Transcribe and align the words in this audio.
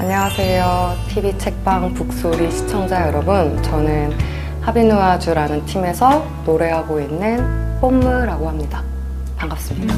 안녕하세요. 0.00 0.94
TV 1.08 1.36
책방 1.38 1.92
북소리 1.94 2.52
시청자 2.52 3.08
여러분. 3.08 3.60
저는 3.64 4.16
하비누아주라는 4.60 5.66
팀에서 5.66 6.24
노래하고 6.46 7.00
있는 7.00 7.78
뽐무라고 7.80 8.48
합니다. 8.48 8.84
반갑습니다. 9.36 9.92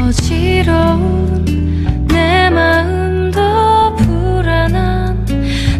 어지러운 0.00 2.06
내 2.06 2.48
마음도 2.48 3.96
불안한 3.96 5.26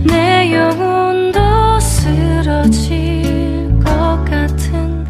내 0.08 0.52
영혼도 0.52 1.78
쓰러질 1.78 3.78
것 3.84 4.24
같은 4.24 5.06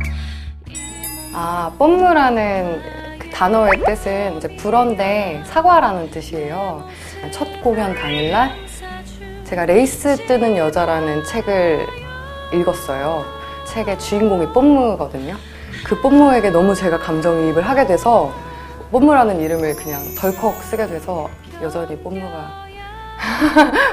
아, 1.33 1.73
뽐무라는 1.79 2.83
그 2.83 3.08
단어의 3.43 3.85
뜻은 3.85 4.39
이제 4.39 4.49
불어인데 4.57 5.45
사과라는 5.47 6.11
뜻이에요. 6.11 6.85
첫 7.31 7.47
공연 7.63 7.95
당일날 7.95 8.51
제가 9.45 9.65
레이스 9.65 10.17
뜨는 10.27 10.57
여자라는 10.57 11.23
책을 11.23 11.87
읽었어요. 12.53 13.25
책의 13.65 13.97
주인공이 14.01 14.53
뽐무거든요. 14.53 15.37
그 15.87 16.01
뽐무에게 16.01 16.51
너무 16.51 16.75
제가 16.75 16.99
감정이입을 16.99 17.63
하게 17.63 17.87
돼서 17.87 18.33
뽐무라는 18.91 19.41
이름을 19.41 19.77
그냥 19.77 20.03
덜컥 20.17 20.55
쓰게 20.65 20.89
돼서 20.89 21.31
여전히 21.63 21.97
뽐무가 21.97 22.67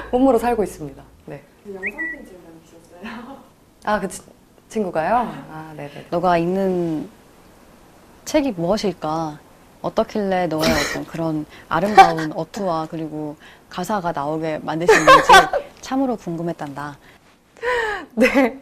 뽐무로 0.09 0.39
살고 0.39 0.63
있습니다. 0.63 1.03
네. 1.27 1.43
영상 1.67 1.91
편지를 1.91 2.39
남기셨어요. 3.03 3.37
아, 3.83 3.99
그 3.99 4.07
치- 4.07 4.23
친구가요? 4.69 5.31
아, 5.51 5.71
네네. 5.77 6.07
너가 6.09 6.35
읽는 6.39 7.07
책이 8.25 8.53
무엇일까? 8.53 9.44
어떻길래 9.85 10.47
너의 10.47 10.63
어떤 10.71 11.05
그런 11.05 11.45
아름다운 11.69 12.31
어투와 12.33 12.87
그리고 12.89 13.35
가사가 13.69 14.11
나오게 14.11 14.59
만드시는지 14.63 15.31
참으로 15.81 16.15
궁금했단다. 16.17 16.97
네. 18.15 18.59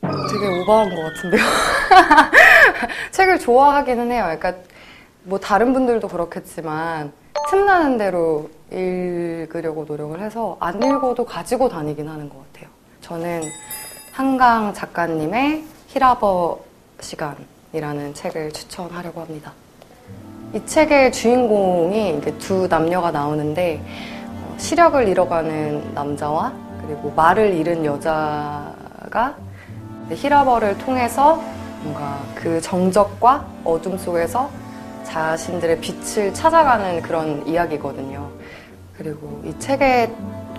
되게 0.00 0.60
오버한 0.60 0.94
것 0.94 1.02
같은데요. 1.02 1.42
책을 3.10 3.40
좋아하기는 3.40 4.12
해요. 4.12 4.22
그러니까 4.22 4.54
뭐 5.24 5.38
다른 5.40 5.72
분들도 5.72 6.06
그렇겠지만 6.06 7.12
틈나는 7.50 7.98
대로 7.98 8.48
읽으려고 8.70 9.84
노력을 9.84 10.20
해서 10.20 10.56
안 10.60 10.80
읽어도 10.80 11.24
가지고 11.24 11.68
다니긴 11.68 12.08
하는 12.08 12.28
것 12.28 12.36
같아요. 12.52 12.70
저는 13.00 13.42
한강 14.12 14.72
작가님의 14.72 15.64
히라버 15.88 16.60
시간이라는 17.00 18.14
책을 18.14 18.52
추천하려고 18.52 19.20
합니다. 19.20 19.52
이 20.52 20.66
책의 20.66 21.12
주인공이 21.12 22.20
두 22.40 22.66
남녀가 22.66 23.12
나오는데 23.12 23.80
어, 24.26 24.54
시력을 24.58 25.06
잃어가는 25.06 25.94
남자와 25.94 26.52
그리고 26.84 27.12
말을 27.14 27.54
잃은 27.54 27.84
여자가 27.84 29.36
히라버를 30.10 30.76
통해서 30.78 31.40
뭔가 31.84 32.18
그 32.34 32.60
정적과 32.60 33.46
어둠 33.62 33.96
속에서 33.96 34.50
자신들의 35.04 35.80
빛을 35.80 36.34
찾아가는 36.34 37.00
그런 37.00 37.46
이야기거든요. 37.46 38.28
그리고 38.96 39.40
이 39.44 39.56
책에 39.60 40.12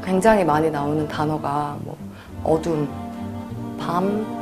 굉장히 0.03 0.45
많이 0.45 0.71
나오는 0.71 1.05
단어가 1.09 1.75
뭐 1.81 1.97
어둠, 2.45 2.87
밤, 3.77 4.40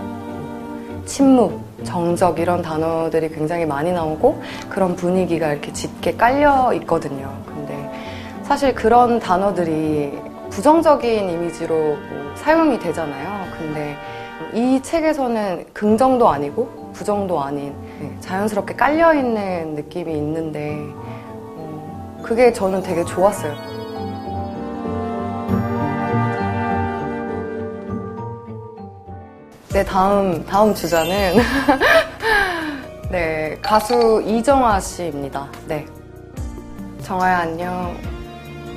침묵, 1.10 1.60
정적 1.84 2.38
이런 2.38 2.62
단어들이 2.62 3.30
굉장히 3.30 3.66
많이 3.66 3.92
나오고 3.92 4.42
그런 4.70 4.96
분위기가 4.96 5.52
이렇게 5.52 5.74
짙게 5.74 6.16
깔려 6.16 6.72
있거든요. 6.76 7.34
근데 7.48 7.92
사실 8.44 8.76
그런 8.76 9.20
단어들이 9.20 10.14
부정적인 10.52 11.30
이미지로 11.32 11.76
뭐 11.76 12.36
사용이 12.36 12.78
되잖아요. 12.78 13.46
근데 13.58 13.98
이 14.54 14.80
책에서는 14.84 15.66
긍정도 15.74 16.30
아니고 16.30 16.92
부정도 16.94 17.42
아닌 17.42 17.74
네, 18.00 18.16
자연스럽게 18.20 18.76
깔려 18.76 19.12
있는 19.16 19.74
느낌이 19.74 20.14
있는데 20.14 20.78
어, 21.58 22.22
그게 22.22 22.54
저는 22.54 22.84
되게 22.84 23.04
좋았어요. 23.04 23.69
네, 29.72 29.86
다음, 29.86 30.44
다음 30.48 30.74
주자는, 30.74 31.36
네, 33.12 33.56
가수 33.62 34.20
이정아 34.26 34.80
씨입니다. 34.80 35.48
네. 35.68 35.86
정아야, 37.04 37.42
안녕. 37.42 37.96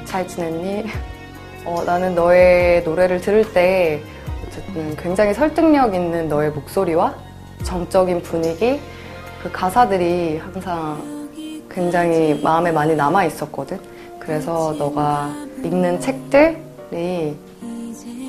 잘 0.05 0.29
지냈니? 0.29 0.85
어, 1.65 1.83
나는 1.87 2.15
너의 2.15 2.83
노래를 2.83 3.23
들을 3.23 3.51
때, 3.55 4.03
어쨌든 4.47 4.95
굉장히 4.97 5.33
설득력 5.33 5.95
있는 5.95 6.29
너의 6.29 6.51
목소리와 6.51 7.15
정적인 7.63 8.21
분위기, 8.21 8.79
그 9.43 9.51
가사들이 9.51 10.43
항상 10.45 11.29
굉장히 11.71 12.39
마음에 12.43 12.71
많이 12.71 12.95
남아 12.95 13.25
있었거든. 13.25 13.81
그래서 14.21 14.75
너가 14.79 15.31
읽는 15.65 16.01
책들이 16.01 17.35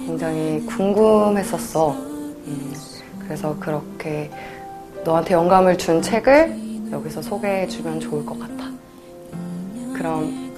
굉장히 0.07 0.65
궁금했었어. 0.65 2.12
음, 2.45 2.73
그래서 3.19 3.57
그렇게 3.59 4.29
너한테 5.03 5.33
영감을 5.33 5.77
준 5.77 6.01
책을 6.01 6.91
여기서 6.91 7.21
소개해주면 7.21 7.99
좋을 7.99 8.25
것 8.25 8.39
같아. 8.39 8.71
그럼 9.93 10.53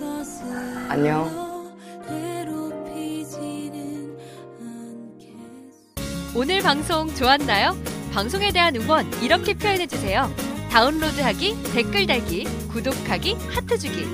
안녕. 0.89 1.45
오늘 6.35 6.61
방송 6.61 7.07
좋았나요? 7.15 7.77
방송에 8.13 8.51
대한 8.51 8.75
응원 8.75 9.09
이렇게 9.21 9.53
표현해주세요. 9.53 10.29
다운로드하기, 10.69 11.55
댓글 11.73 12.05
달기, 12.05 12.43
구독하기, 12.69 13.37
하트 13.49 13.77
주기. 13.77 14.05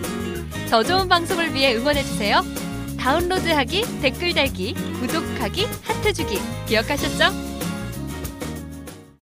더 0.70 0.84
좋은 0.84 1.10
방송을 1.10 1.54
위해 1.56 1.76
응원해주세요. 1.76 2.42
다운로드하기, 3.00 4.02
댓글 4.02 4.36
달기, 4.36 4.76
구독하기, 5.00 5.66
하트 5.84 6.14
주기. 6.14 6.38
기억하셨죠? 6.68 7.51